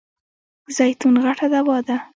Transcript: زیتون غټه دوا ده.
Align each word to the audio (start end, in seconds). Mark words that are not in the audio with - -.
زیتون 0.77 1.15
غټه 1.23 1.47
دوا 1.53 1.77
ده. 1.87 1.97